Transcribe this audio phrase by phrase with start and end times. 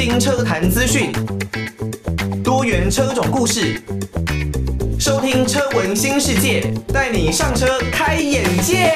[0.00, 1.10] 新车坛资讯，
[2.44, 3.82] 多元车种故事，
[4.96, 8.94] 收听车闻新世界，带你上车开眼界。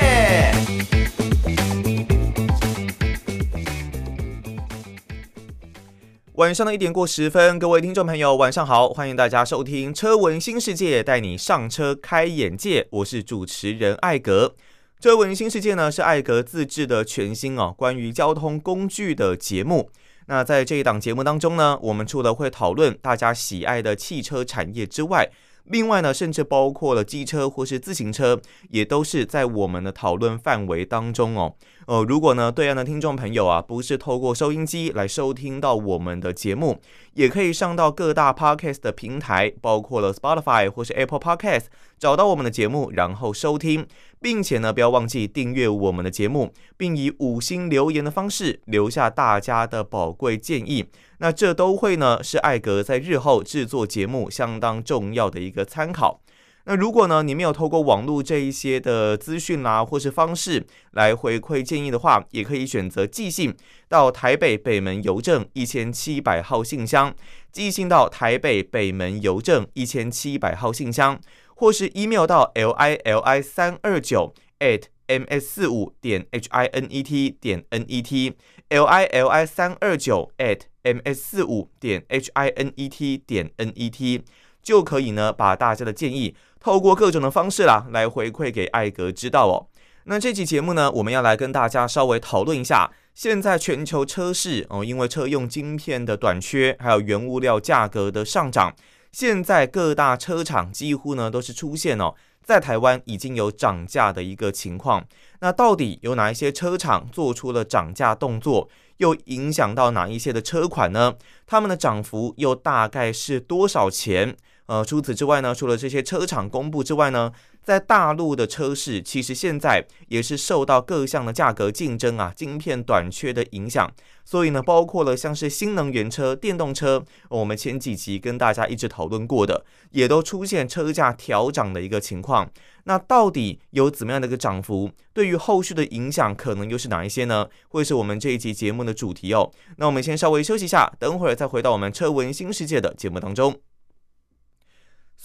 [6.34, 12.86] 晚上的一点过十分，各位听众朋友，晚上好，欢迎大家收听车闻新世界，带你上车开眼界。
[12.92, 14.54] 我是主持人艾格。
[15.00, 19.90] 车闻新世界呢，是艾格自制的全新哦，关于交通工具的节目。
[20.32, 25.28] 那在这一档节目当中呢，我们除了会讨论大家喜爱的汽车产业之外，
[25.64, 31.54] 另外呢，甚至包括了机车或是自行车，也都是在我们的讨论范围当中哦。
[31.86, 36.80] 呃，如果呢，对岸的听众朋友啊，不是透过收音机来收听到我们的节目，
[37.14, 41.64] 也可以上到各大 Podcast 的平台，包括了 Spotify 或是 Apple Podcast，
[41.98, 43.86] 找到我们的节目，然后收听，
[44.20, 50.86] 并且呢，不要忘记订阅我们的节目，并以五星留言的方式留下大家的宝贵建议。
[51.18, 56.20] 那这都会呢，是艾格在日后制作节目相当重要的一个参考。
[56.64, 63.54] 那如果呢，你没有透过网络这一些的资讯啦，或是方式来回馈建议的话，也可以选择寄信
[63.88, 67.14] 到台北北门邮政一千七百号信箱，
[67.50, 71.20] 寄信到台北北门邮政一千七百号信箱，
[71.56, 77.02] 或是 email 到 l i l i 三二九 at m s 四五点 h i n e
[77.02, 78.34] t 点 n e t
[78.68, 83.50] l i l i 三二九 at m s 四五点 h i n e t 点
[83.56, 84.22] n e t
[84.62, 89.66] 就可以呢，把大家的建议透过各种的方式啦，来回馈给艾格知道哦。
[90.04, 98.72] 那这期节目呢，我们要来跟大家稍微讨论一下，现在全球车市哦，因为车用晶片的短缺，还有原物料价格的上涨，
[99.10, 105.04] 现在各大车厂几乎呢都是出现哦，在台湾已经有涨价的一个情况。
[105.40, 108.68] 那到底有哪一些车厂做出了涨价动作？
[108.98, 111.14] 又影响到哪一些的车款呢？
[111.44, 114.36] 他们的涨幅又大概是多少钱？
[114.72, 117.30] 呃，除此之外呢，除了这些车厂公布之外呢，
[117.62, 123.92] 在大陆的车市，其实现在也是受到各项的价格竞争啊、晶片短缺的影响。
[124.24, 132.50] 所以呢，包括了像是新能源车、电动车，我们前几集跟大家一直讨论过的，也都出现车价调涨的一个情况。
[132.84, 134.90] 那到底有怎么样的一个涨幅？
[135.12, 137.46] 对于后续的影响，可能又是哪一些呢？
[137.68, 139.52] 会是我们这一集节目的主题哦。
[139.76, 143.54] 那我们先稍微休息一下，等会儿再回到我们车闻新世界的节目当中。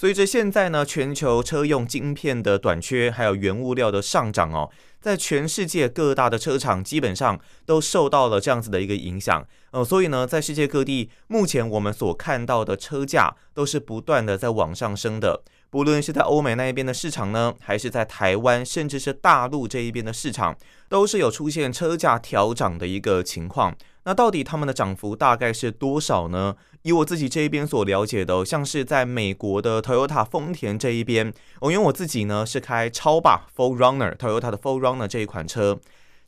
[0.00, 4.70] 随着现在呢，全球车用晶片的短缺，还有原物料的上涨哦，
[5.00, 7.36] 在全世界各大的车厂基本上
[7.66, 15.42] 都受到了这样子的一个影响呃，所以呢，在世界各地，目前我们所看到的车价都是不断的在往上升的。
[15.68, 20.56] 不论是在欧美那一边的市场呢，还是在台湾，甚至是大陆这一边的市场，
[20.88, 23.76] 都是有出现车价调涨的一个情况。
[24.04, 26.56] 那到底他们的涨幅大概是多少呢？
[26.82, 35.78] 以我自己这一边所了解的，像是在美国的 Toyota 丰田这一边，哦，因为我自己呢是开超霸 4Runner，Toyota 的 4Runner 这一款车，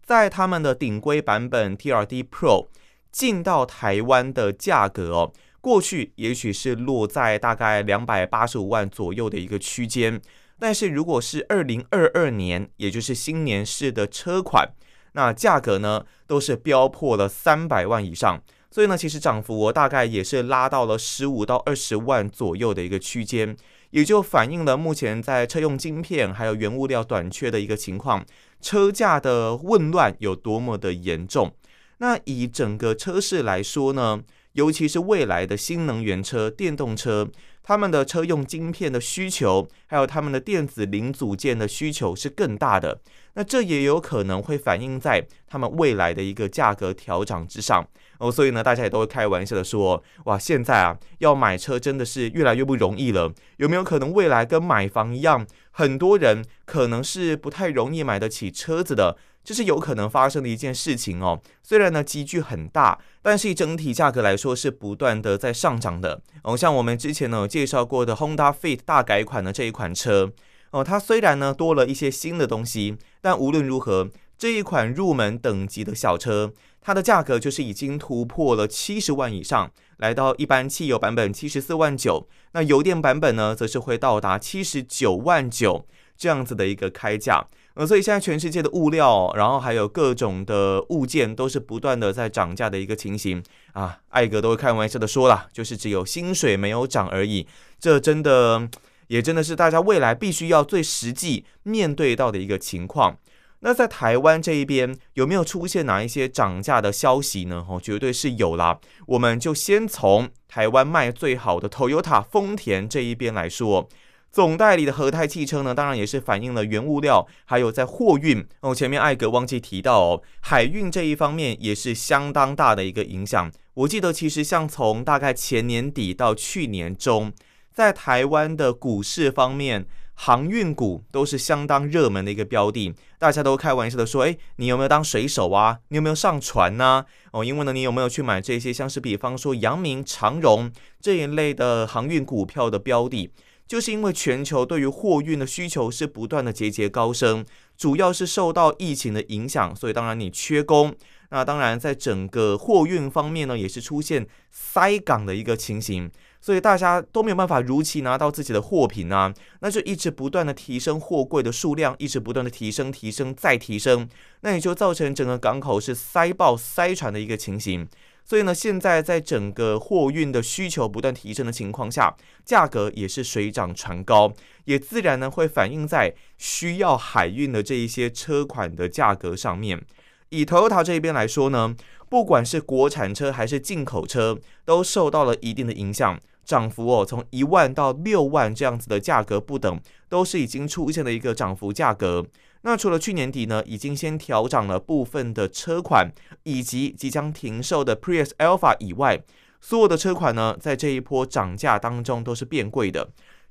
[0.05, 2.67] 在他们的顶规版本 TRD Pro
[3.11, 5.33] 进到台湾的价格哦。
[5.63, 10.21] 过去也许是落在大概两百八十五万左右的一个区间，
[10.59, 14.71] 但是如果是二零二二年，也就是新年式的车款，
[15.13, 18.41] 那价格呢都是飙破了三百万以上，
[18.71, 23.57] 所以呢，其实涨幅我大概也是拉到了十五到二十万左右的一个区间，
[23.91, 28.25] 也就反映了目前在车用晶片还有原物料短缺的一个情况，
[28.61, 31.53] 车价的混乱有多么的严重。
[31.99, 34.21] 那以整个车市来说呢，
[34.53, 37.29] 尤其是未来的新能源车、电动车，
[37.63, 43.01] 他们的车用晶片的需求，还有他们的电子零组件的需求是更大的。
[43.35, 47.87] 那这也有可能会反映在他们未来的一个价格调涨之上
[48.19, 48.31] 哦。
[48.31, 53.33] 所以呢，大家也都会开玩笑的说：“哇，现在啊，要买车真的是越来越不容易了。
[53.59, 61.41] 有没有可能未来跟买房一样，很多人可能是不太容易买得起车子的？”这是有可能发生的一件事情哦。
[61.63, 66.57] 虽然呢，积聚很大，但是整体价格来说是不断的在上涨的哦。
[66.57, 70.33] 像我们之前呢有介绍过的 Honda Fit 大改款的这一款车
[70.71, 74.09] 哦，它虽然呢多了一些新的东西，但无论如何，
[74.39, 85.87] 这一款入门等级的小车，它的价格就是已经突破了七十万以上，来到一般汽油版本七十四万九，那油电版本呢则是会到达七十九万九
[86.17, 87.49] 这样子的一个开价。
[87.75, 93.99] 呃，所以现在全世界的物料，然后还有各种的物件，都是不断的在涨价的一个情形啊。
[94.09, 97.47] 艾格都会开玩笑的说了，就是只有薪水没有涨而已。
[97.79, 98.69] 这真的
[99.07, 103.17] 也真的是大家未来必须要最实际面对到的一个情况。
[103.63, 107.65] 那在台湾这一边有没有出现哪一些涨价的消息呢？
[107.69, 108.79] 哦，绝对是有啦。
[109.07, 113.87] 我们就先从台湾卖最好的 Toyota 丰田这一边来说，
[114.31, 118.75] 总代理的和泰汽车呢，当然也是反映了原物料，还有在货运哦。
[118.75, 123.51] 前面艾格忘记提到哦，海运这一方面也是相当大的一个影响。
[123.75, 127.33] 我记得其实像从大概前年底到去年中，
[127.73, 129.87] 在台湾的股市方面。
[130.23, 135.79] 航运股都是相当热门的一个标的，大家都开玩笑的说：“诶，你有没有当水手啊？
[135.89, 137.07] 你有没有上船呢？
[137.33, 143.31] 哦，因为呢，你有没有去买这些像是比方说阳明、长荣这一类的航运股票的标的？
[143.71, 147.47] 就是因为全球对于货运的需求是不断的节节高升，
[147.77, 150.93] 主要是受到疫情的影响，所以当然你缺工。
[151.29, 156.11] 那当然在整个货运方面呢，也是出现塞港的一个情形。”
[156.43, 164.09] 所以大家都没有办法如期拿到自己的货品啊，那就一直不断的提升货柜的数量，一直不断的提升、提升再提升，
[164.41, 167.87] 那也就造成整个港口是塞爆、塞船的一个情形。
[168.31, 174.33] 所以呢，现在在整个货运的需求不断提升的情况下，价格也是水涨船高，
[174.67, 179.83] 也自然呢会反映在需要海运的这一些车款的价格上面。
[180.29, 181.75] 以 Toyota 这边来说呢，
[182.09, 186.17] 不管是国产车还是进口车，都受到了一定的影响。
[186.45, 192.25] 涨幅哦，从一万到六万这样子的价格不等，都是已经出现了一个涨幅价格。
[192.63, 196.11] 那除了去年底呢，已经先调涨了部分的车款，
[196.43, 199.23] 以及即将停售的 Prius Alpha 以外，
[199.61, 203.09] 所有的车款呢，在这一波涨价当中都是变贵的。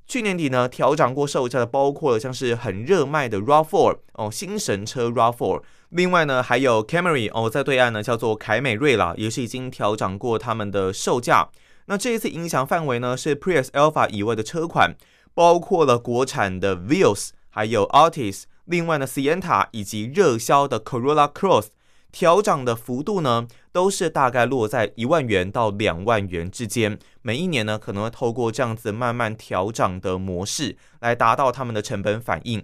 [0.08, 11.50] 去年底呢，调涨过售价的包括了像是很热卖的 RAV4 哦，新神车 RAV4，另外呢还有 Camry 哦，在对岸呢叫做凯美瑞啦，也是已经调涨过他们的售价。
[11.86, 14.96] 那这一次影响范围呢，是 Prius Alpha 以外的车款，
[15.36, 21.70] 包括了国产的 Vios，还有 Altis，另外呢 Sienna 以及热销的 Corolla Cross，
[22.12, 26.98] 调涨的幅度呢，都是大概落在一万元到两万元之间。
[27.24, 32.64] 每一年呢，可能会透过这样子慢慢调涨的模式，来达到他们的成本反应。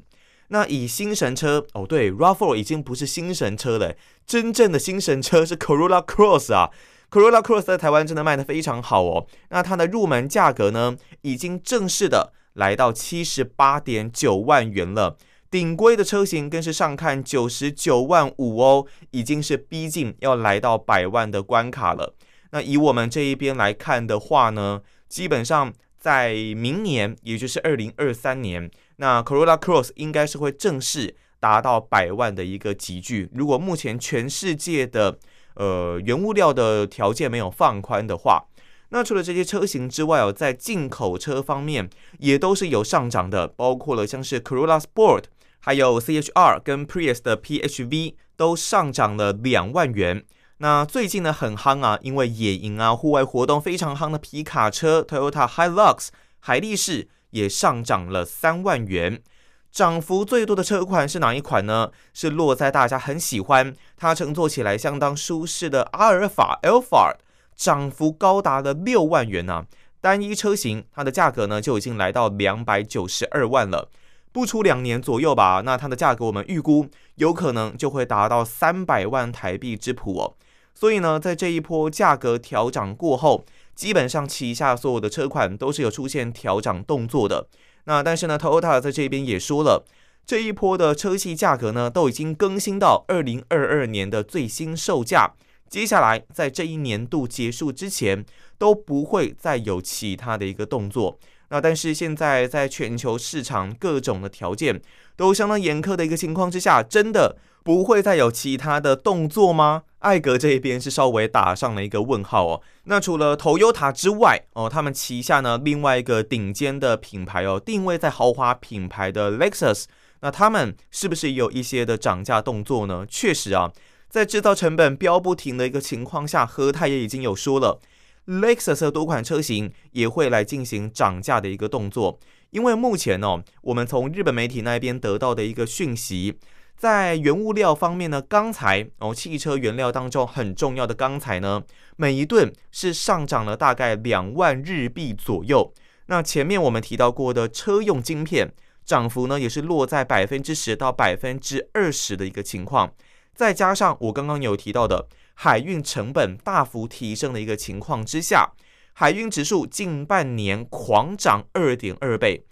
[0.49, 3.95] 那以新神车哦，对，RAV4 已经不是新神车了，
[4.27, 6.69] 真正的新神车是 Corolla Cross 啊。
[7.09, 9.25] Corolla Cross 在台湾真的卖的非常好哦。
[9.49, 15.17] 那它的入门价格呢，已经正式的来到七十八点九万元了。
[15.55, 22.13] 顶规的车型更是上看九十九万五哦，已经是逼近要来到百万的关卡了。
[22.51, 33.29] 那以我们这一边来看的话呢，基本上在明年，也就是二零二三年，那 Corolla Cross 应该是会正式达到百万的一个级距。
[33.33, 35.17] 如果目前全世界的
[35.53, 38.43] 呃，原物料的条件没有放宽的话，
[38.89, 45.23] 那除了这些车型之外哦，在进口车方面也都是有上涨的，包括了像是 Corolla Sport，
[45.65, 50.23] 还有 CHR 跟 Prius 的 PHV 都上涨了两万元。
[50.59, 56.09] 那最近呢很夯啊，因为野营啊、户外活动非常夯的皮卡车 Toyota Hilux
[56.39, 59.23] 海力士也上涨了三万元。
[59.71, 61.89] 涨幅最多的车款是哪一款呢？
[62.13, 67.15] 是落在大家很喜欢、它乘坐起来相当舒适的阿尔法 Alphard，
[67.55, 69.65] 涨幅高达了六万元呢、
[69.99, 73.89] 单一车型它的价格呢就已经来到两百九十二万了，
[74.35, 76.85] 不出两年左右吧，那它的价格我们预估
[77.15, 80.35] 有可能就会达到三百万台币之谱哦。
[80.73, 87.47] 所以呢，在这一波价格调涨过后，基本上旗下所有的车款都是有出现调涨动作的。
[87.85, 89.85] 那但是呢，Toyota 在这边也说了，
[90.25, 95.31] 这一波的车系价格呢，都已经更新到二零二二年的最新售价。
[95.69, 98.25] 接下来在这一年度结束之前，
[98.57, 101.17] 都不会再有其他的一个动作。
[101.49, 104.81] 那但是现在在全球市场各种的条件
[105.15, 109.83] 都相当严苛的一个情况之下，真的不会再有其他的动作吗？
[109.99, 112.61] 艾格这一边是稍微打上了一个问号哦。
[112.83, 119.85] 那除了 Toyota 之外哦，他们旗下呢另外一个顶尖的品牌哦，定位在豪华品牌的 Lexus，
[120.21, 123.03] 那他们是不是也有一些的涨价动作呢？
[123.09, 123.71] 确实啊，
[124.09, 127.79] 在制造成本飙不停的一个情况下，和泰也已经有说了
[128.27, 132.19] ，Lexus 的多款车型也会来进行涨价的一个动作。
[132.51, 136.37] 因为目前哦，我们从日本媒体那边得到的一个讯息。
[136.77, 141.63] 在原物料方面呢，钢材哦，汽车原料当中很重要的钢材呢，
[141.95, 145.73] 每一吨是上涨了大概两万日币左右。
[146.07, 148.53] 那前面我们提到过的车用晶片
[148.83, 152.93] 涨幅呢，也是落在百分之十到百分之二十的一个情况。
[153.33, 158.51] 再加上我刚刚有提到的海运成本大幅提升的一个情况之下，
[158.93, 162.45] 海运指数近半年狂涨二点二倍。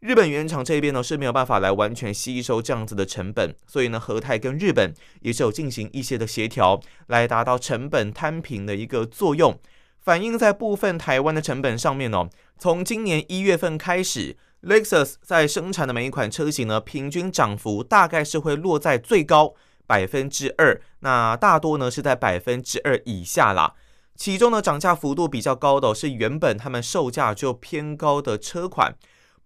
[0.00, 9.58] 日本原厂这边呢是没有办法来完全吸收这样子的成本，所以呢，和泰跟日本也是有进行一些的协调，来达到成本摊平的一个作用。
[9.98, 19.54] 反映在部分台湾的成本上面哦，从今年一月份开始，Lexus 在生产的每一款车型呢，平均涨幅大概是会落在最高
[19.88, 23.74] 百分之二，那大多呢是在百分之二以下啦。
[24.14, 28.94] 其中呢，涨价幅度比较高的是原本他们售价就偏高的车款。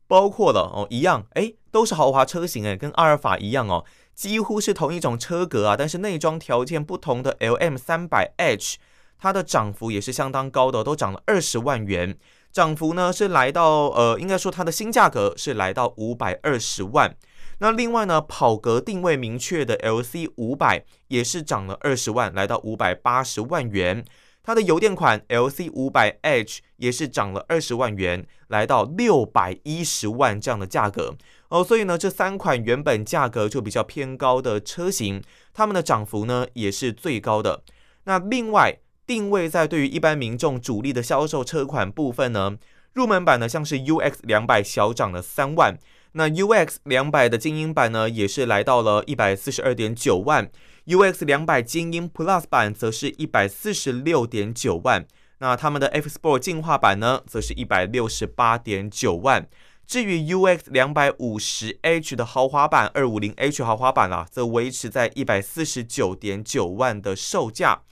[0.08, 3.82] 包括了哦，一样哎，都是豪华车型哎，跟阿尔法一样哦，
[4.14, 8.76] 几乎是同一种车格啊，但是内装条件不同的 LM 三百 H，
[9.18, 12.18] 它的涨幅也是相当高的，都涨了二十万元，
[12.52, 17.16] 涨幅呢是来到呃，应该说它的新价格是来到五百二十万。
[17.62, 24.04] 那另外呢，跑格定位明确的 LC 五百也是涨了二十万，来到五百八十万元。
[24.42, 31.14] 它的油电款 LC 五百 H 也是涨了二十万元，来到六百一十万这样的价格
[31.50, 31.62] 哦。
[31.62, 35.22] 所以呢，这三款原本价格就比较偏高的车型，
[35.54, 37.62] 它们的涨幅呢也是最高的。
[38.06, 38.76] 那另外
[39.06, 42.56] 定位在对于一般民众主力的销售车款部分呢，
[42.94, 45.78] 入门版呢像是 UX 两百小涨了三万，
[46.12, 50.50] 那 UX 两百的精英版呢也是来到了一百四十二点九万。
[50.86, 55.06] UX 两百精英 Plus 版则是一百四十六点九万，
[55.38, 59.48] 那他们的 F Sport 进化版呢，则是一百六十八点九万。
[59.86, 67.82] 至于 UX 两百五十 H 的豪华版，二五零 H 豪华版啊，则维持在一百四十九点九万的售价。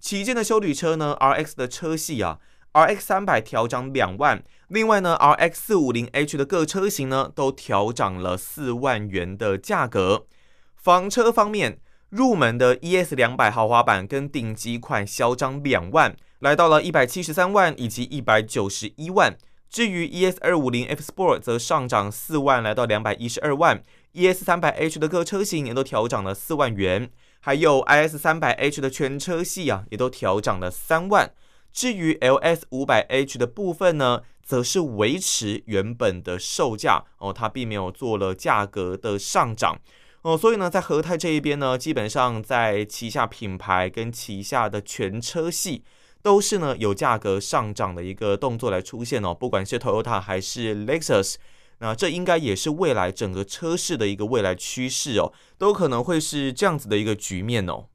[0.00, 2.40] 旗舰的修旅车呢，RX 的车系啊
[2.72, 10.26] ，RX 三百调涨两万，另外呢，RX 四五零 H 的各车型呢，都调涨了四万元的价格。
[10.74, 11.78] 房车方面。
[12.12, 19.34] 入门的 ES 两百豪华版跟顶级款小涨两万，来到了一百七十三万以及一百九十一万。
[19.70, 23.82] 至于 ES 二五零 F Sport 则上涨四万，来到两百一十二万。
[24.12, 27.08] ES 三百 H 的各车型也都调涨了四万元，
[27.40, 31.32] 还有 IS 三百 H 的全车系啊，也都调涨了三万。
[31.72, 39.80] 至于 LS 五百 H 的部分呢，则是维持原本的售价哦，它并没有做了价格的上涨。
[40.22, 45.82] 哦，所以呢，在和泰这一边呢，基本上在旗下品牌跟旗下的全车系
[46.22, 51.34] 都是呢有价格上涨的一个动作来出现哦，不管是 Toyota 还是 Lexus，
[51.78, 57.86] 那这应该也是未来整个车市的一个未来趋势哦，都可能会是这样子的一个局面哦。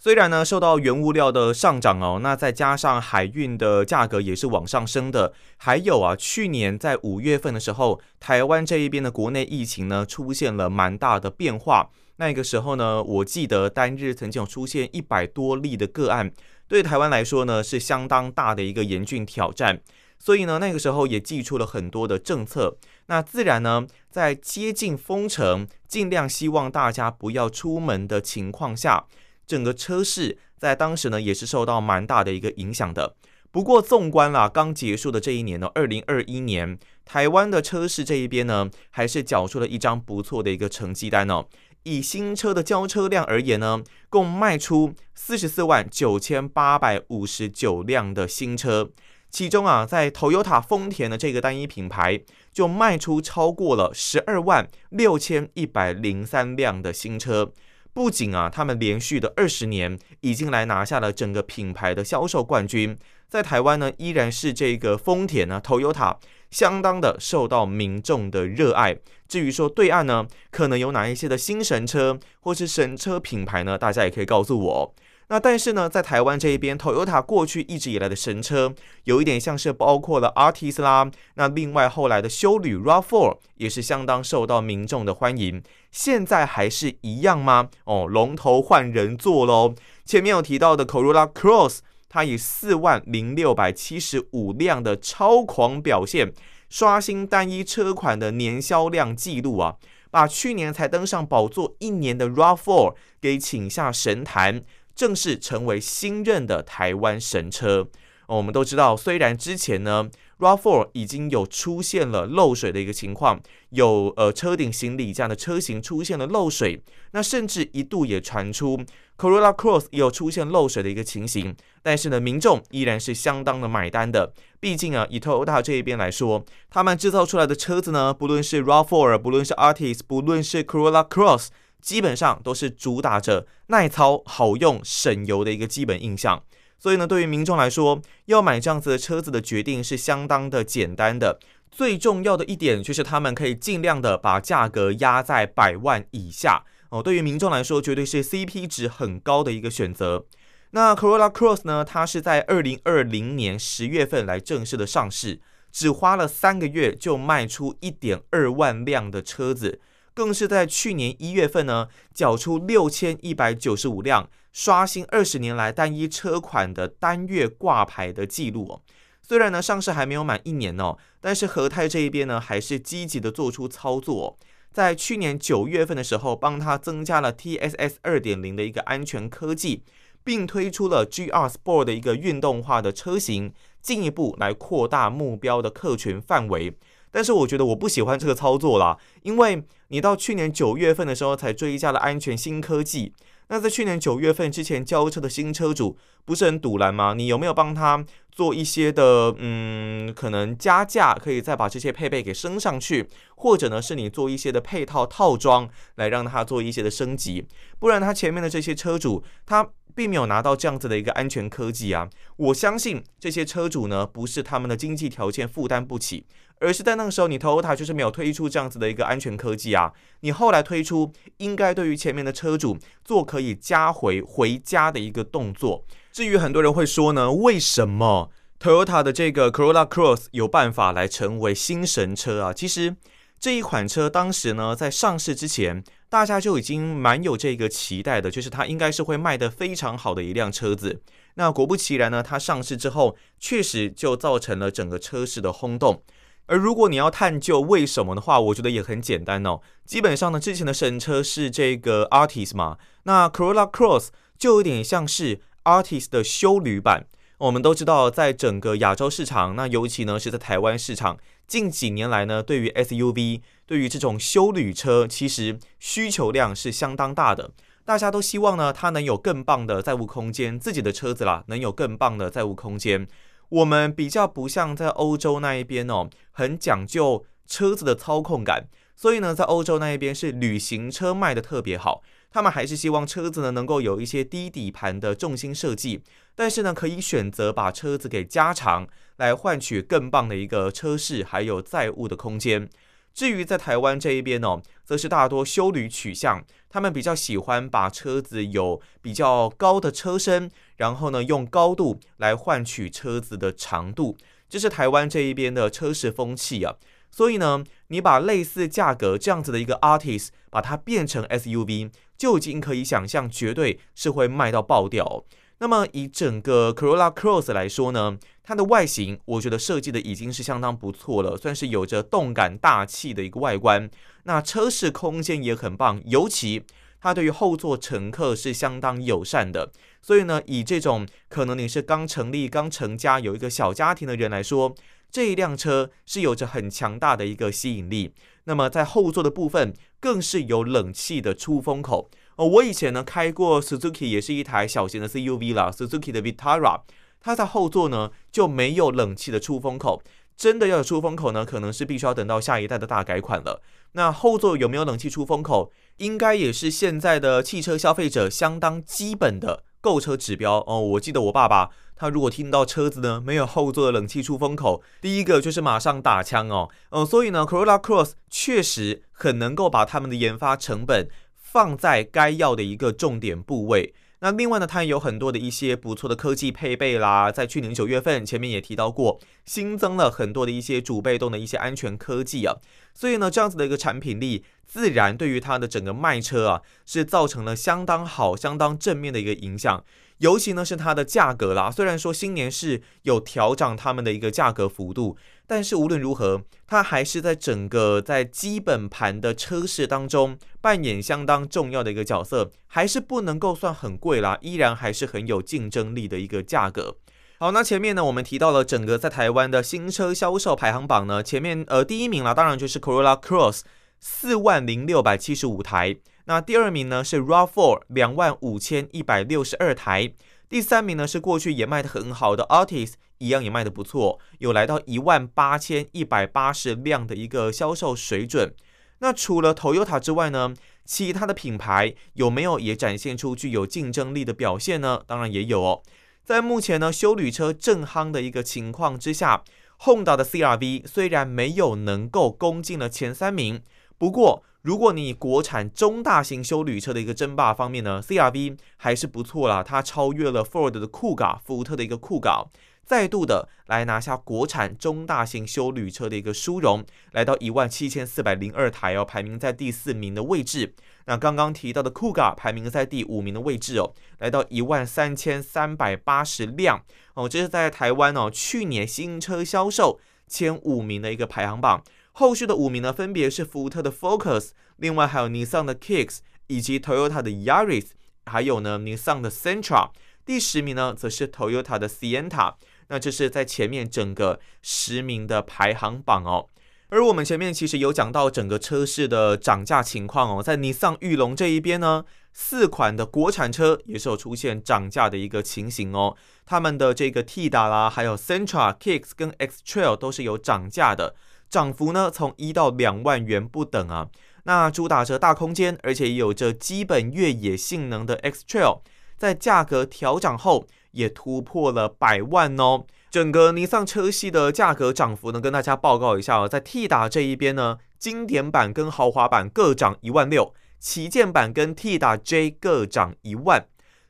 [0.00, 11.90] 虽然呢，受到原物料的上涨哦，那再加上海运的价格也是往上升的，还有啊，去年在五月份的时候，台湾这一边的国内疫情呢出现了蛮大的变化。
[12.18, 16.30] 那个时候呢，我记得单日曾经有出现一百多例的个案，
[16.68, 19.80] 对台湾来说呢是相当大的一个严峻挑战。
[20.20, 22.76] 所以呢，那个时候也祭出了很多的政策。
[23.06, 29.06] 那自然呢，在接近封城，尽量希望大家不要出门的情况下。
[29.48, 33.16] 整个车市在当时呢，也是受到蛮大的一个影响的。
[33.50, 41.46] 不过，纵观了刚结束的这一年呢，二零二一年，台湾的车市这一边呢，还是缴出了一张不错的一个成绩单哦。
[41.84, 48.90] 以新车的交车量而言呢，共卖出四十四万九千八百五十九辆的新车，
[49.30, 52.20] 其中啊，在 Toyota 丰田的这个单一品牌，
[52.52, 57.52] 就卖出超过了十二万六千一百零三辆的新车。
[57.98, 62.96] 不仅啊，他们连续的二十年已经来拿下了整个品牌的销售冠军，
[63.28, 66.16] 在台湾呢，依然是这个丰田呢，Toyota
[66.48, 68.96] 相当的受到民众的热爱。
[69.26, 73.76] 至于说对岸呢，可能有哪一些的新神车或是神车品牌呢？
[73.76, 74.94] 大家也可以告诉我。
[75.30, 85.62] 那但是呢，在台湾这一边，Toyota 过去一直以来的神车，有一点像是包括了 Artis 啦，那另外后来的修旅 RAV4 也是相当受到民众的欢迎。
[85.92, 87.68] 现在还是一样吗？
[87.84, 89.74] 哦，龙头换人做喽。
[90.06, 96.32] 前面有提到的 Corolla Cross，它以四万零六百七十五辆的超狂表现，
[96.70, 99.76] 刷新单一车款的年销量记录啊，
[100.10, 104.62] 把去年才登上宝座一年的 RAV4 给请下神坛。
[104.98, 107.86] 正式成为新任的台湾神车。
[108.26, 113.40] 哦，我们都知道，虽然之前呢，RAV4 已经有出现了漏水的一个情况，
[113.70, 118.76] 有呃车顶行李架的车型出现了漏水，那甚至一度也传出
[119.16, 121.54] Corolla Cross 也有出现漏水的一个情形。
[121.80, 124.32] 但是呢，民众依然是相当的买单的。
[124.58, 131.46] 毕竟啊，以 Toyota 这一边来说，他们制造出来的车子呢，不论是 RAV4，不论是 Artis，不论是 Corolla Cross。
[131.88, 136.44] 基本上都是主打着耐操、好用、省油的一个基本印象，
[136.78, 141.40] 所以呢，对于民众来说，要买这样子的车子的决定是相当的简单的，
[141.70, 147.02] 最重要的一点就是他们可以尽量的把价格压在百万以下哦。
[147.02, 150.26] 对于民众来说，绝对是 CP 值很高的一个选择。
[150.72, 155.40] 那 Corolla Cross 呢，它是在二零二零年十月份来正式的上市，
[155.72, 159.80] 只花了三个月就卖出一点二万辆的车子，
[160.18, 168.82] 更是在去年一月份呢，缴出六千一百九十五辆，刷新二十年来单一车款的单月挂牌的记录哦。
[169.22, 174.36] 虽然呢上市还没有满一年哦，但是和泰这一边呢还是积极的做出操作，
[174.72, 179.84] 在去年九月份的时候，帮他增加了 TSS 二点零的一个安全科技。
[180.24, 186.76] 并推出了 GR Sport 的一个运动化的车型，进一步来扩大目标的客群范围。
[187.10, 193.12] 但是我觉得我不喜欢这个操作啦，因为你到去年九月份的时候才追加了安全新科技。
[193.50, 195.96] 那在去年九月份之前交车的新车主
[196.26, 197.14] 不是很堵拦吗？
[197.14, 207.46] 你有没有帮他做一些的嗯，可能加价，可以再把这些配备给升上去，或者呢是你做一些的配套套装来让他做一些的升级？
[207.78, 209.70] 不然他前面的这些车主他。
[209.94, 212.08] 并没有拿到这样子的一个安全科技啊！
[212.36, 216.24] 我相信这些车主呢，不是他们的经济条件负担不起，
[216.60, 219.92] 而是在那个时候，你 Toyota 就是没有推出这样子的一个安全科技啊！
[220.20, 225.84] 你后来推出，应该对于前面的车主做可以加回回家的一个动作。
[226.12, 232.52] 至于很多人会说呢，为什么 Toyota 的这个 Corolla Cross 有办法来成为新神车啊？
[232.52, 232.96] 其实
[233.38, 235.84] 这一款车当时呢，在上市之前。
[236.10, 241.02] 大家就已经蛮有这个期待的，就是它应该是会卖得非常好的一辆车子。
[241.34, 246.02] 那果不其然呢，它上市之后确实就造成了整个车市的轰动。
[246.48, 249.60] 而如果你要探究为什么的话，我觉得也很简单哦。
[249.86, 257.06] 基本上呢，之前的神车是这个 Artis 嘛，那 Corolla Cross 就有点像是 Artis 的休旅版。
[257.38, 261.18] 我们都知道，在整个亚洲市场，那尤其呢是在台湾市场。
[261.46, 267.52] 近几年来呢，对于 SUV，对于这种休旅车，其实需求量是相当大的。
[267.84, 273.06] 大家都希望呢，它能有更棒的载物空间，自己的车子啦，能有更棒的载物空间。
[273.48, 282.02] 我们比较不像在欧洲那一边哦，很讲究车子的操控感，所以呢，在欧洲那一边是旅行车卖的特别好。
[282.30, 286.02] 他们还是希望车子呢能够有一些低底盘的重心设计，
[286.34, 288.86] 但是呢，可以选择把车子给加长。
[289.18, 292.70] 来换取更棒的一个车室，还有载物的空间。
[293.18, 304.16] 至于在台湾这一边呢，则是大多修旅取向，他们比较喜欢把车子有比较高的车身，然后呢，用高度来换取车子的长度，
[304.48, 306.76] 这是台湾这一边的车市风气啊。
[307.10, 315.24] 所以呢，你把类似价格这样子的一个 Artist，把它变成 SUV，就已经可以想象，绝对是会卖到爆掉。
[315.60, 323.90] 那么以整个 Corolla Cross 来说呢，它的外形我觉得设计的已经是相当不错了，算是有着动感大气的一个外观。
[324.22, 326.62] 那车室空间也很棒，尤其
[327.00, 329.72] 它对于后座乘客是相当友善的。
[330.00, 334.72] 所以呢，以这种可能你是刚成立、刚成家、有一个小家庭的人来说，
[335.10, 338.14] 这一辆车是有着很强大的一个吸引力。
[338.44, 342.08] 那么在后座的部分，更是有冷气的出风口。
[342.38, 346.82] 哦，我以前呢开过 Suzuki，也是一台小型的 CUV 啦，Suzuki 的 Vitara，
[347.20, 350.00] 它在后座呢就没有冷气的出风口。
[350.36, 353.60] 真的要有出风口呢，可能是必须要等到下一代的大改款了。
[353.94, 360.78] 那后座有没有冷气出风口，应该也是现在的汽车消费者相当基本的购车指标哦。
[360.80, 366.70] 我记得我爸爸，他如果听到车子呢没有后座的冷气出风口，第一个就是马上打枪哦。
[366.90, 371.08] 嗯，所以呢，Corolla Cross 确实很能够把他们的研发成本。
[371.50, 373.94] 放在该要的一个重点部位。
[374.20, 377.30] 那另外呢，它也有很多的一些不错的科技配备啦。
[377.30, 382.56] 在去年九月份，前面也提到过，新增了很多的一些主被动的一些安全科技啊。
[382.92, 389.84] 所以呢，这样子的一个产品力，自然对于它的整个卖车啊，是造成了相当好、相当正面的一个影响。
[390.18, 406.96] 尤其呢是它的价格啦，虽然说新年是有调涨他们的一个价格幅度，但是无论如何，它还是在整个在基本盘的车市当中扮演相当重要的一个角色，还是不能够算很贵啦，依然还是很有竞争力的一个价格。
[407.38, 413.60] 好，那前面呢我们提到了整个在台湾的新车销售排行榜呢，前面呃第一名啦，当然就是 Corolla Cross
[414.00, 415.96] 四万零六百七十五台。
[416.28, 420.12] 那第二名呢是 RAV4 两万五千一百六十二台，
[420.46, 428.54] 第三名呢是过去也卖得很好的 Altis，一样也卖得不错，有来到一万八千一百八十辆的一个销售水准。
[428.98, 430.52] 那除了 Toyota 之外呢，
[430.84, 435.00] 其他的品牌有没有也展现出具有竞争力的表现呢？
[435.06, 435.82] 当然也有哦。
[436.22, 439.42] 在目前呢休旅车正夯的一个情况之下。
[439.82, 443.62] Honda 的 CRV 虽然没有能够攻进了前三名，
[443.96, 452.50] 不过如果你国产中大型休旅车的一个争霸方面呢，CRV 还是不错啦，它超越了 Ford 的酷狗，福特的一个酷狗。
[452.84, 460.74] 再度的来拿下国产中大型休旅车的一个殊荣，来到一万七千四百零二台哦，排名在第四名的位置。
[461.06, 466.82] 那刚刚提到的酷狗排名在第五名的位置哦，来到一万三千三百八十辆
[467.14, 471.82] 哦，这是在台湾哦去年新车销售前五名的一个排行榜。
[472.18, 477.90] 后续的五名呢，分别是福特的 Focus，另外还有尼桑的 Kicks，以及 Toyota 的 Yaris，
[478.26, 479.90] 还有呢尼桑的 Sentra。
[480.26, 482.54] 第十名呢，则是 Toyota 的 Sienna。
[482.88, 486.48] 那这是在前面整个十名的排行榜哦，
[486.88, 501.14] 而我们前面其实有讲到整个车市的涨价情况哦，在尼桑裕隆这一边呢，四款的国产车也是有出现涨价的一个情形哦，他们的这个 T 打啦，还有 Sentra、Kicks 跟 X Trail 都是有涨价的，
[501.50, 504.08] 涨幅呢从一到两万元不等啊，
[504.44, 508.80] 那主打着大空间，而且也有着基本越野性能的 X Trail，
[509.16, 510.66] 在价格调涨后。
[510.92, 512.84] 也突破了百万哦！
[513.10, 523.66] 整个尼桑车系的价格涨幅呢，跟大家报告一下哦，在 T 打这一边呢，经典版跟豪华版各涨一万六，旗舰版跟 T 打 J 各涨一万。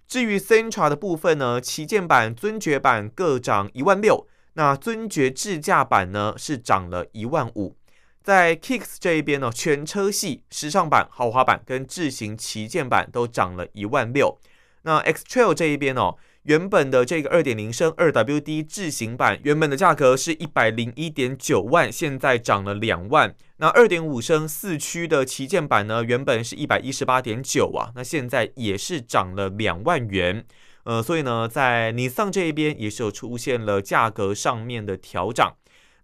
[0.07, 4.27] 至于 Sentra 的部分呢，旗舰版、尊爵版各涨一万六，
[4.59, 7.77] 那尊爵智驾版呢是涨了一万五。
[8.25, 14.37] 在 Kicks 这一边呢，全车系时尚版、豪华版跟智行旗舰版都涨了一万六。
[14.83, 16.17] 那 X Trail 这一边哦。
[16.43, 23.35] 原本的这个二点零升二 WD 智行版，原本的价格是一百零一点九万，现在涨了两万。
[23.59, 30.45] 那二点五升四驱的旗舰版呢，原本是一百一十八点九啊，那现在也是涨了两万元。
[30.89, 35.55] 呃，所以呢，在尼桑这一边也是有出现了价格上面的调涨。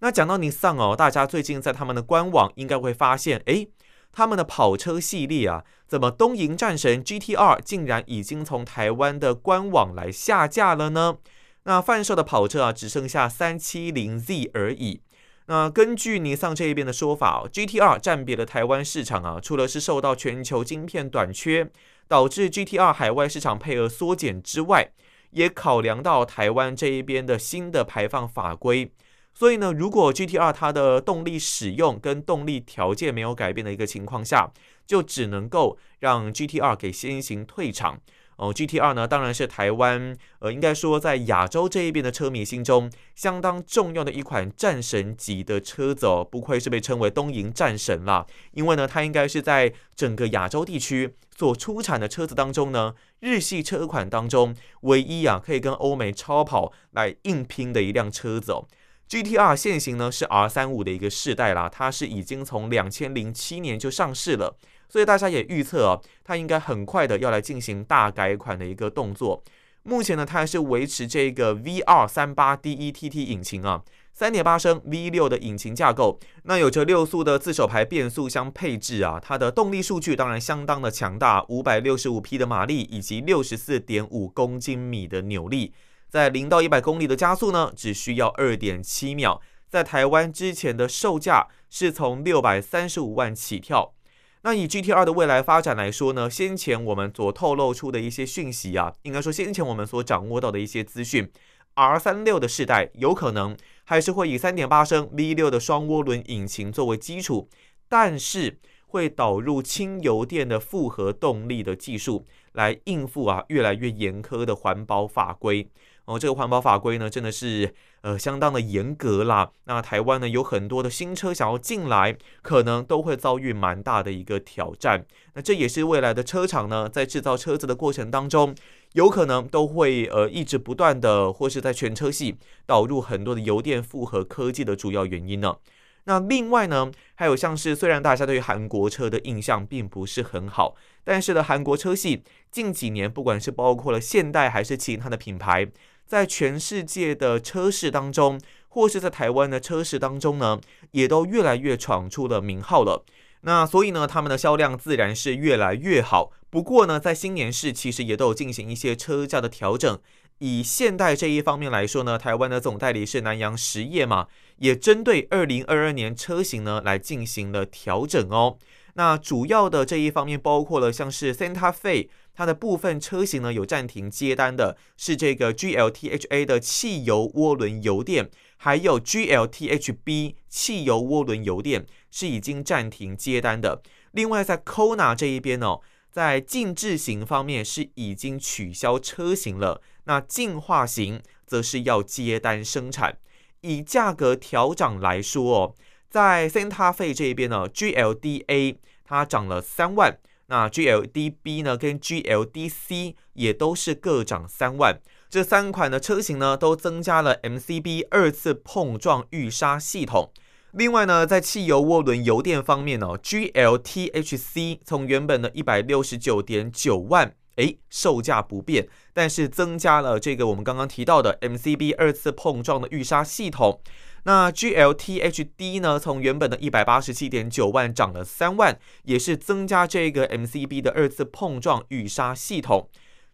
[0.01, 3.71] 那讲到尼桑哦，大家最近在他们的官网应该会发现，诶。
[4.13, 11.17] 他们的跑车系列啊，怎么东瀛战神 GTR 竟然已经从台湾的官网来下架了呢？
[11.63, 15.01] 那贩售的跑车啊，只剩下 370Z 而已。
[15.47, 21.71] 那根据尼桑这一边的说法，GTR 占别了台湾市场啊，除了是受到全球晶片短缺
[22.09, 24.91] 导致 GTR 海外市场配额缩减之外，
[25.31, 28.93] 也考量到台湾这一边的新的排放法规。
[29.37, 34.53] 所以呢，如果 GT-R 它的动力使用跟动力条件没有改变的一个情况下，
[34.87, 37.99] 就只能够让 GT-R 给先行退场
[38.37, 38.55] 哦。
[38.55, 48.25] GT-R 呢，当然是台湾呃，应该说在亚洲这一边的车迷心中相当重要的一款战神级的车子哦，不愧是被称为东瀛战神啦。
[48.53, 58.67] 因为呢，它应该是在整个亚洲地区所出产的车子当中呢，日系车款当中唯一啊可以跟欧美超跑来硬拼的一辆车子哦。
[59.09, 64.57] GTR 现行呢是 R 三五的一个世代啦，它是已经从两千零七年就上市了，
[64.89, 69.43] 所以大家也预测哦，它应该很快的要来进行大改款的一个动作。
[69.83, 73.83] 目前呢，它还是维持这个 V 二三八 DETT 引擎啊，
[74.15, 85.75] 三点八升 V 六的引擎架构，那有着六速的自手排变速箱配置啊，它的动力数据当然相当的强大，五百六十五匹的马力以及六十四点五公斤米的扭力。
[86.09, 89.43] 在零到一百公里的加速呢，只需要二点七秒。
[89.69, 93.95] 在台湾之前的售价是从六百三十五万起跳。
[94.43, 101.29] 那以 GT-R 的未来发展来说呢，先前我们所透露出的一些讯息啊，应该说先前我们所掌握到的一些资讯
[101.75, 107.49] ，R 三六的世代有可能还是会以三点八升 V 六的双涡轮引擎作为基础，
[107.89, 115.69] 但是会导入轻油电的复合动力的技术，来应付啊越来越严苛的环保法规。
[116.07, 119.51] 哦，这个环保法规呢，真的是呃相当的严格啦。
[119.65, 125.07] 那台湾呢，有很多的新车想要进来，可能都会遭遇蛮大的一个挑战。
[125.33, 128.55] 那这也是未来的车厂呢，在制造车子的过程当中，
[128.95, 135.57] 有可能都会呃一直不断的，或是在全车系导入很多的油电复合科技的主要原因呢。
[136.05, 145.69] 那另外呢，还有像是虽然大家对于韩国车的印象并不是很好，但是呢，韩国车系近几年不管是包括了现代还是其他的品牌。
[146.07, 150.61] 在全世界的车市当中，或是在台湾的车市当中呢，
[150.93, 153.05] 也都越来越闯出了名号了。
[153.41, 156.31] 那所以呢，他们的销量自然是越来越好。
[156.55, 159.99] 不过呢，在新年市其实也都有进行一些车价的调整。
[160.39, 168.57] 以现代这一方面来说呢，台湾的总代理是南洋实业嘛，也针对二零二二年车型呢来进行了调整哦。
[168.95, 183.83] 那主要的这一方面包括了像是 Santa Fe，它的部分车型呢有暂停接单的，是这个 GLTHA 的汽油涡轮油电，还有 GLTHB 汽油涡轮油电是已经暂停接单的。
[184.13, 185.81] 另外在 Kona 这一边呢、哦，
[186.15, 193.19] 在静置型方面是已经取消车型了，那进化型则是要接单生产。
[193.63, 195.75] 以价格调涨来说哦。
[196.09, 205.01] 在 Santa Fe 这边呢，GLDA 它涨了三万，那 GLDB 呢跟 GLDC 也都是各涨三万。
[205.29, 210.31] 这三款的车型呢都增加了 MCB 二次碰撞预刹系统。
[210.77, 223.81] 另外呢，在汽油涡轮油电方面呢，GLTHC 从原本的一百六十九点九万，哎，售价不变，但是增加了这个我们刚刚提到的 MCB 二次碰撞的预刹系统。
[224.25, 225.97] 那 GLTHD 呢？
[226.01, 232.89] 从原本的一百八十七点九万涨了三万，也是增加这个 MCB 的二次碰撞预刹系统。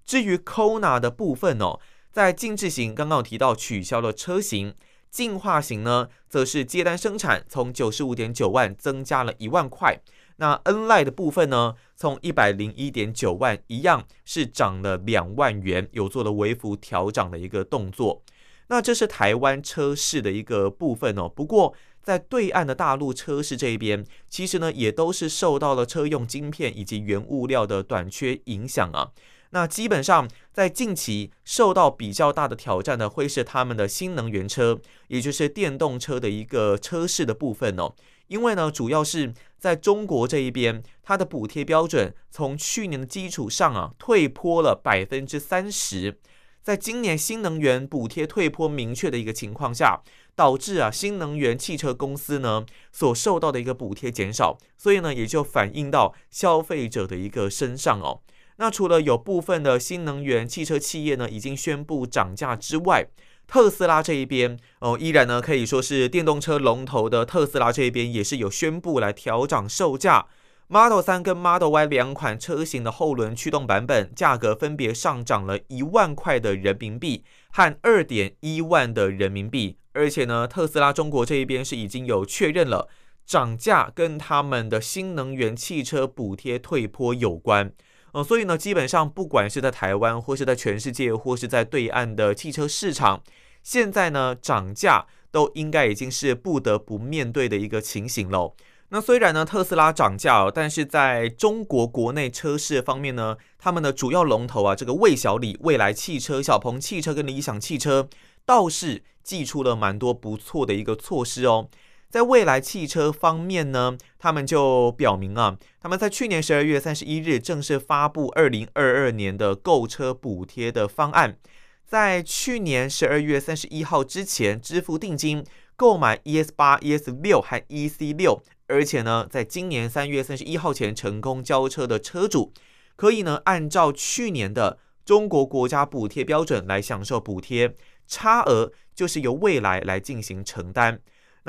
[0.04, 1.80] 至于 Kona 的部分哦，
[2.12, 4.74] 在静置型刚刚有提到取消了车型，
[5.10, 10.00] 进化型呢，则是接单生产，从九十五点九万增加了一万块。
[10.36, 18.22] 那 N-Line 的部分呢，从一百零一点九万一样是涨了两万元，有做了微幅调涨的一个动作。
[18.68, 21.28] 那这是台湾车市的一个部分哦。
[21.28, 29.10] 不过，在对岸的大陆车市这一边，其实呢也都是受到了车用晶片以及原物料的短缺影响啊。
[29.50, 37.94] 那基本上在近期受到比较大的挑战的，会是他们的新能源车，也就是电动车的一个车市的部分哦。
[38.28, 46.18] 因为呢，主要是在中国这一边，它的补贴标准从去年的基础上啊，退坡了百分之三十。
[46.62, 50.00] 在今年新能源补贴退坡明确的一个情况下，
[50.36, 58.20] 导致啊新能源汽车公司呢所受到的一个补贴减少，所以呢也就反映到消费者的一个身上哦。
[58.60, 63.06] 那除了有部分的新能源汽车企业呢已经宣布涨价之外，
[63.46, 70.26] 特斯拉这一边哦依然呢可以说是电动车龙头的特斯拉这一边也是有宣布来调涨售价。
[70.68, 82.90] Model 3跟 Model Y 两款车型的后轮驱动版本价格分别上涨了一万块的人民币和二点一万的人民币，而且呢，特斯拉中国这一边是已经有确认了
[83.24, 87.72] 涨价跟他们的新能源汽车补贴退坡有关。
[88.12, 93.22] 呃，所以呢，基本上不管是在台湾或是在全世界或是在对岸的汽车市场，
[93.62, 98.54] 现在呢涨价都应该已经是不得不面对的一个情形喽。
[98.92, 108.08] 那虽然呢，特斯拉涨价，但是在中国国内车市方面呢，他们的主要龙头啊，这个魏小李、蔚来汽车、小鹏汽车跟理想汽车
[108.44, 111.68] 倒是祭出了蛮多不错的一个措施哦。
[112.10, 121.38] 在蔚来汽车方面呢，他们就表明啊，他们在去年十二月三十一日正式发布二零二二年的购车补贴的方案，
[121.86, 125.44] 在去年十二月三十一号之前支付定金
[125.76, 128.42] 购买 ES 八、ES 六和 EC 六。
[128.66, 132.52] 而且呢，在今年三月三十一号前成功交车的车主，
[132.96, 137.74] 可以呢按照去年的中国国家补贴标准来享受补贴，
[138.06, 141.00] 差额就是由蔚来来进行承担。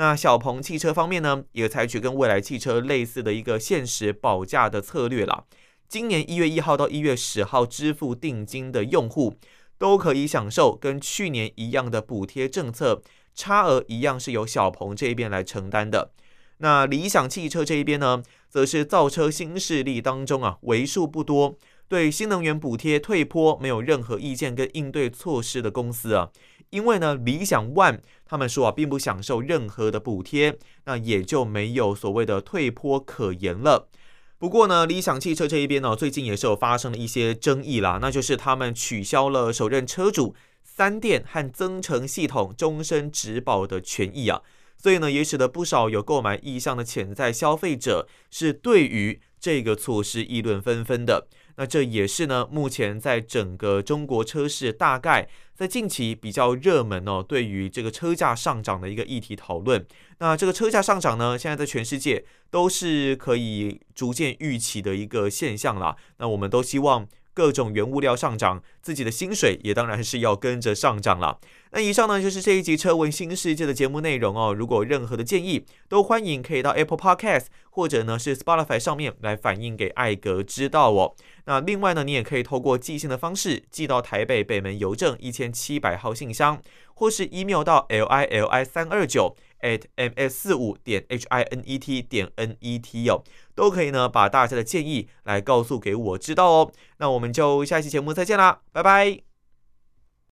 [0.02, 5.44] 那小鹏汽车方面呢，也采取跟蔚来汽车类似的一个限时保价的策略了。
[5.88, 9.36] 今年一月一号到一月十号支付定金的用户，
[9.78, 13.00] 都可以享受跟去年一样的补贴政策，
[13.32, 16.10] 差额一样是由小鹏这一边来承担的。
[16.58, 26.30] 那理想汽车这一边呢，则是造车新势力当中啊，为数不多对新能源补贴退坡没有任何意见跟应对措施的公司啊。
[26.70, 27.98] 因为呢，理想 ONE
[28.32, 33.90] 他们说啊，并不享受任何的补贴，那也就没有所谓的退坡可言了。
[34.38, 44.40] 不过呢，理想汽车这一边呢，最近也是有发生了一些争议啦，那就是他们取消了首任车主三电和增程系统终身质保的权益啊。
[44.78, 51.28] 所以呢，也使得不少有购买意向的潜在消费者是对于这个措施议论纷纷的。
[51.56, 59.84] 那这也是呢，目前在整个中国车市，大概在近期比较热门哦，对于这个车价上涨的一个议题讨论。
[60.18, 65.96] 那这个车价上涨呢，现在在全世界都是可以逐渐预期的一个现象啦。
[66.18, 67.08] 那我们都希望。
[67.34, 71.38] 各种原物料上涨，自己的薪水也当然是要跟着上涨了。
[71.70, 74.52] 那以上呢，就是这一集《车闻新世界》的节目内容哦。
[74.52, 81.14] 如果有任何的建议，都欢迎可以到 Apple Podcast 或者呢是 Spotify 上面来反映给艾格知道哦。
[81.46, 86.60] 那另外呢，你也可以透过寄信的方式寄到台北北门邮政一千七百号信箱，
[86.94, 92.02] 或是 email 到 l i l i 三二九 at ms 四五点 h i n e t
[92.02, 93.22] 点 n e t 哦，
[93.54, 96.72] 都可以呢把大家的建议来告诉给我知道哦。
[96.98, 99.31] 那我们就下期节目再见啦，拜拜。